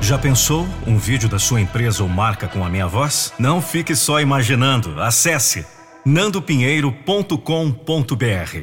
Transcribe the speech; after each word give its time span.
Já 0.00 0.18
pensou 0.18 0.66
um 0.86 0.98
vídeo 0.98 1.28
da 1.28 1.38
sua 1.38 1.60
empresa 1.60 2.02
ou 2.02 2.08
marca 2.08 2.46
com 2.46 2.64
a 2.64 2.68
minha 2.68 2.86
voz? 2.86 3.32
Não 3.38 3.60
fique 3.60 3.96
só 3.96 4.20
imaginando. 4.20 5.00
Acesse 5.00 5.66
nandopinheiro.com.br. 6.04 8.58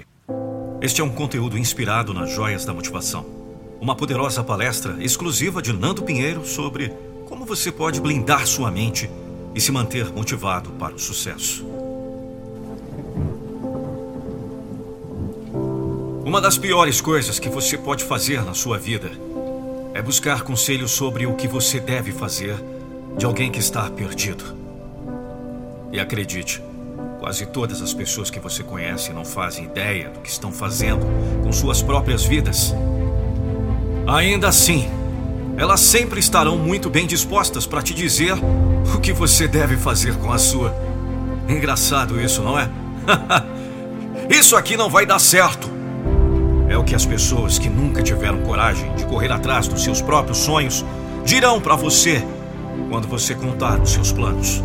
Este 0.81 1.01
é 1.01 1.04
um 1.04 1.09
conteúdo 1.09 1.57
inspirado 1.57 2.13
nas 2.13 2.31
joias 2.31 2.63
da 2.63 2.73
motivação. 2.73 3.25
Uma 3.81 3.96
poderosa 3.96 4.43
palestra 4.43 4.96
exclusiva 4.99 5.61
de 5.61 5.74
Nando 5.74 6.04
Pinheiro 6.04 6.46
sobre 6.46 6.94
como 7.28 7.46
você 7.46 7.72
pode 7.72 8.00
blindar 8.00 8.47
sua 8.47 8.72
mente 8.72 9.10
e 9.54 9.60
se 9.60 9.72
manter 9.72 10.12
motivado 10.13 10.70
para 10.72 10.94
o 10.94 11.00
sucesso. 11.00 11.65
Uma 16.26 16.40
das 16.40 16.58
piores 16.58 17.02
coisas 17.02 17.38
que 17.38 17.50
você 17.50 17.77
pode 17.77 18.04
fazer 18.04 18.44
na 18.44 18.54
sua 18.54 18.77
vida 18.77 19.12
é 19.94 20.02
buscar 20.02 20.41
conselhos 20.41 20.91
sobre 20.91 21.26
o 21.26 21.35
que 21.35 21.48
você 21.48 21.80
deve 21.80 22.12
fazer 22.12 22.55
de 23.18 23.26
alguém 23.26 23.52
que 23.52 23.59
está 23.59 23.90
perdido. 23.90 24.44
E 25.91 25.99
acredite, 25.99 26.62
quase 27.20 27.45
todas 27.45 27.81
as 27.81 27.94
pessoas 27.94 28.30
que 28.30 28.40
você 28.40 28.63
conhece 28.63 29.13
não 29.13 29.23
fazem 29.23 29.66
ideia 29.66 30.09
do 30.09 30.20
que 30.20 30.30
estão 30.30 30.52
fazendo 30.52 31.05
com 31.44 31.52
suas 31.52 31.82
próprias 31.82 32.23
vidas. 32.23 32.73
Ainda 34.08 34.48
assim, 34.48 34.90
elas 35.55 35.80
sempre 35.80 36.20
estarão 36.20 36.57
muito 36.57 36.90
bem 36.90 37.05
dispostas 37.05 37.68
para 37.68 37.82
te 37.82 37.94
dizer 37.94 38.34
o 38.96 38.99
que 38.99 39.13
você 39.13 39.48
deve 39.48 39.77
fazer 39.77 40.16
com 40.18 40.32
a 40.32 40.40
sua. 40.40 40.76
Engraçado 41.48 42.20
isso, 42.20 42.41
não 42.41 42.57
é? 42.57 42.68
isso 44.30 44.55
aqui 44.55 44.76
não 44.76 44.90
vai 44.90 45.05
dar 45.05 45.20
certo. 45.20 45.73
É 46.73 46.77
o 46.77 46.84
que 46.84 46.95
as 46.95 47.05
pessoas 47.05 47.59
que 47.59 47.70
nunca 47.70 48.02
tiveram 48.02 48.40
coragem 48.40 48.91
de 48.95 49.05
correr 49.05 49.32
atrás 49.32 49.68
dos 49.68 49.84
seus 49.84 50.02
próprios 50.02 50.40
sonhos 50.40 50.84
dirão 51.23 51.62
para 51.62 51.76
você 51.76 52.26
quando 52.90 53.08
você 53.08 53.36
contar 53.36 53.79
os 53.79 53.91
seus 53.91 54.12
planos. 54.12 54.63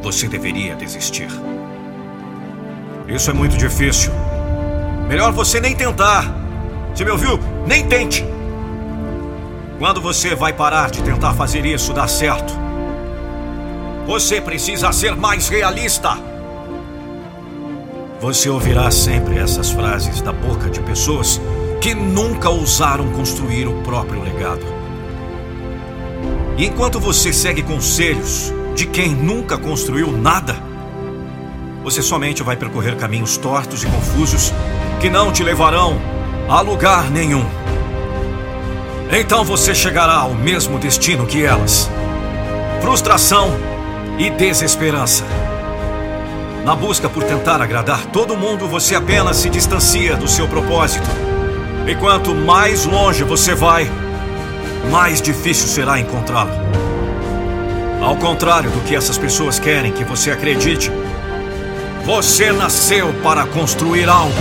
Você 0.00 0.28
deveria 0.28 0.76
desistir. 0.76 1.26
Isso 3.08 3.28
é 3.28 3.32
muito 3.32 3.56
difícil. 3.56 4.12
Melhor 5.08 5.32
você 5.32 5.58
nem 5.60 5.74
tentar. 5.74 6.32
Você 6.94 7.04
me 7.04 7.10
ouviu? 7.10 7.40
Nem 7.66 7.84
tente. 7.84 8.24
Quando 9.80 10.00
você 10.00 10.36
vai 10.36 10.52
parar 10.52 10.88
de 10.88 11.02
tentar 11.02 11.34
fazer 11.34 11.66
isso 11.66 11.92
dar 11.92 12.06
certo? 12.06 12.54
Você 14.06 14.40
precisa 14.40 14.92
ser 14.92 15.16
mais 15.16 15.48
realista. 15.48 16.27
Você 18.20 18.50
ouvirá 18.50 18.90
sempre 18.90 19.38
essas 19.38 19.70
frases 19.70 20.20
da 20.20 20.32
boca 20.32 20.68
de 20.68 20.80
pessoas 20.80 21.40
que 21.80 21.94
nunca 21.94 22.50
ousaram 22.50 23.12
construir 23.12 23.68
o 23.68 23.80
próprio 23.82 24.20
legado. 24.20 24.66
E 26.56 26.66
enquanto 26.66 26.98
você 26.98 27.32
segue 27.32 27.62
conselhos 27.62 28.52
de 28.74 28.86
quem 28.86 29.14
nunca 29.14 29.56
construiu 29.56 30.10
nada, 30.10 30.56
você 31.84 32.02
somente 32.02 32.42
vai 32.42 32.56
percorrer 32.56 32.96
caminhos 32.96 33.36
tortos 33.36 33.84
e 33.84 33.86
confusos 33.86 34.52
que 35.00 35.08
não 35.08 35.30
te 35.30 35.44
levarão 35.44 35.96
a 36.48 36.60
lugar 36.60 37.08
nenhum. 37.12 37.46
Então 39.12 39.44
você 39.44 39.72
chegará 39.72 40.16
ao 40.16 40.34
mesmo 40.34 40.76
destino 40.80 41.24
que 41.24 41.44
elas: 41.44 41.88
frustração 42.82 43.48
e 44.18 44.28
desesperança. 44.28 45.24
Na 46.64 46.74
busca 46.74 47.08
por 47.08 47.24
tentar 47.24 47.62
agradar 47.62 48.06
todo 48.06 48.36
mundo, 48.36 48.68
você 48.68 48.94
apenas 48.94 49.36
se 49.38 49.48
distancia 49.48 50.16
do 50.16 50.28
seu 50.28 50.46
propósito. 50.46 51.08
E 51.86 51.94
quanto 51.94 52.34
mais 52.34 52.84
longe 52.84 53.24
você 53.24 53.54
vai, 53.54 53.90
mais 54.90 55.22
difícil 55.22 55.66
será 55.68 55.98
encontrá-lo. 55.98 56.50
Ao 58.02 58.16
contrário 58.16 58.70
do 58.70 58.80
que 58.80 58.94
essas 58.94 59.18
pessoas 59.18 59.58
querem 59.58 59.92
que 59.92 60.04
você 60.04 60.30
acredite, 60.30 60.92
você 62.04 62.52
nasceu 62.52 63.12
para 63.22 63.46
construir 63.46 64.08
algo. 64.08 64.32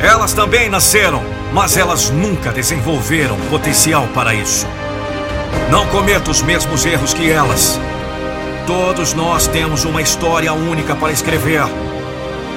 Elas 0.00 0.32
também 0.32 0.68
nasceram, 0.68 1.22
mas 1.52 1.76
elas 1.76 2.10
nunca 2.10 2.50
desenvolveram 2.50 3.36
potencial 3.50 4.08
para 4.14 4.34
isso. 4.34 4.66
Não 5.70 5.86
cometa 5.86 6.30
os 6.30 6.42
mesmos 6.42 6.84
erros 6.84 7.14
que 7.14 7.30
elas. 7.30 7.78
Todos 8.66 9.12
nós 9.12 9.48
temos 9.48 9.84
uma 9.84 10.00
história 10.00 10.52
única 10.52 10.94
para 10.94 11.12
escrever. 11.12 11.62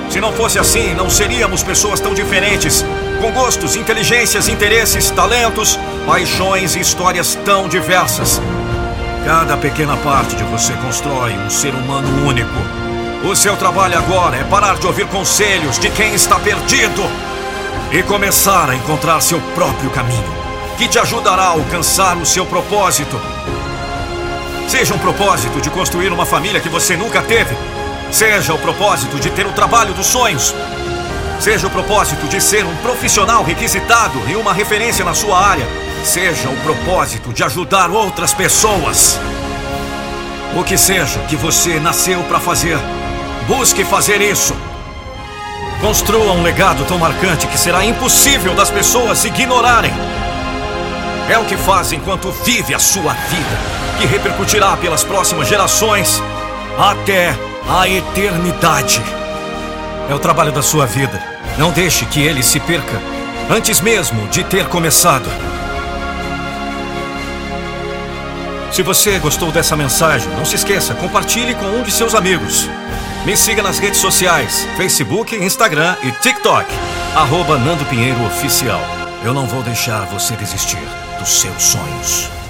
Se 0.09 0.21
não 0.21 0.31
fosse 0.31 0.59
assim, 0.59 0.93
não 0.93 1.09
seríamos 1.09 1.63
pessoas 1.63 1.99
tão 1.99 2.13
diferentes, 2.13 2.85
com 3.19 3.31
gostos, 3.31 3.75
inteligências, 3.75 4.47
interesses, 4.47 5.09
talentos, 5.09 5.79
paixões 6.05 6.75
e 6.75 6.79
histórias 6.79 7.35
tão 7.43 7.67
diversas. 7.67 8.39
Cada 9.25 9.57
pequena 9.57 9.97
parte 9.97 10.35
de 10.35 10.43
você 10.43 10.73
constrói 10.73 11.33
um 11.33 11.49
ser 11.49 11.73
humano 11.73 12.27
único. 12.27 12.53
O 13.23 13.35
seu 13.35 13.57
trabalho 13.57 13.97
agora 13.97 14.37
é 14.37 14.43
parar 14.43 14.77
de 14.77 14.85
ouvir 14.85 15.07
conselhos 15.07 15.79
de 15.79 15.89
quem 15.89 16.13
está 16.13 16.39
perdido 16.39 17.01
e 17.91 18.03
começar 18.03 18.69
a 18.69 18.75
encontrar 18.75 19.19
seu 19.21 19.41
próprio 19.55 19.89
caminho, 19.89 20.33
que 20.77 20.87
te 20.87 20.99
ajudará 20.99 21.43
a 21.43 21.47
alcançar 21.47 22.15
o 22.17 22.25
seu 22.25 22.45
propósito. 22.45 23.19
Seja 24.67 24.93
um 24.95 24.97
propósito 24.97 25.61
de 25.61 25.69
construir 25.69 26.11
uma 26.11 26.25
família 26.25 26.59
que 26.59 26.69
você 26.69 26.97
nunca 26.97 27.21
teve. 27.21 27.55
Seja 28.11 28.53
o 28.53 28.57
propósito 28.57 29.19
de 29.19 29.29
ter 29.29 29.45
o 29.45 29.51
trabalho 29.51 29.93
dos 29.93 30.07
sonhos. 30.07 30.53
Seja 31.39 31.67
o 31.67 31.69
propósito 31.69 32.27
de 32.27 32.41
ser 32.41 32.65
um 32.65 32.75
profissional 32.77 33.43
requisitado 33.43 34.19
e 34.27 34.35
uma 34.35 34.53
referência 34.53 35.05
na 35.05 35.13
sua 35.13 35.39
área. 35.39 35.67
Seja 36.03 36.49
o 36.49 36.57
propósito 36.57 37.31
de 37.31 37.43
ajudar 37.43 37.91
outras 37.91 38.33
pessoas. 38.33 39.19
O 40.55 40.63
que 40.63 40.77
seja 40.77 41.19
que 41.27 41.35
você 41.35 41.79
nasceu 41.79 42.23
para 42.23 42.39
fazer, 42.39 42.77
busque 43.47 43.83
fazer 43.83 44.19
isso. 44.21 44.55
Construa 45.79 46.31
um 46.31 46.41
legado 46.41 46.85
tão 46.85 46.97
marcante 46.97 47.45
que 47.47 47.57
será 47.57 47.85
impossível 47.85 48.55
das 48.55 48.71
pessoas 48.71 49.23
ignorarem. 49.25 49.93
É 51.27 51.37
o 51.39 51.45
que 51.45 51.57
faz 51.57 51.91
enquanto 51.91 52.31
vive 52.31 52.75
a 52.75 52.79
sua 52.79 53.13
vida, 53.13 53.59
que 53.99 54.05
repercutirá 54.05 54.77
pelas 54.77 55.03
próximas 55.03 55.47
gerações 55.47 56.21
até 56.77 57.35
a 57.67 57.87
eternidade. 57.89 59.01
É 60.07 60.13
o 60.13 60.19
trabalho 60.19 60.51
da 60.51 60.61
sua 60.61 60.85
vida. 60.85 61.19
Não 61.57 61.71
deixe 61.71 62.05
que 62.05 62.21
ele 62.21 62.43
se 62.43 62.59
perca 62.59 63.01
antes 63.49 63.81
mesmo 63.81 64.27
de 64.27 64.43
ter 64.43 64.67
começado. 64.67 65.25
Se 68.71 68.83
você 68.83 69.17
gostou 69.19 69.51
dessa 69.51 69.75
mensagem, 69.75 70.29
não 70.35 70.45
se 70.45 70.55
esqueça, 70.55 70.93
compartilhe 70.95 71.55
com 71.55 71.65
um 71.65 71.81
de 71.81 71.91
seus 71.91 72.13
amigos. 72.13 72.69
Me 73.25 73.35
siga 73.35 73.63
nas 73.63 73.79
redes 73.79 73.99
sociais, 73.99 74.67
Facebook, 74.77 75.35
Instagram 75.35 75.95
e 76.03 76.11
TikTok. 76.11 76.65
Arroba 77.15 77.57
Nando 77.57 77.85
Pinheiro 77.85 78.23
Oficial. 78.25 79.04
Eu 79.25 79.33
não 79.33 79.47
vou 79.47 79.63
deixar 79.63 80.05
você 80.05 80.35
desistir 80.35 80.87
dos 81.17 81.41
seus 81.41 81.63
sonhos. 81.63 82.44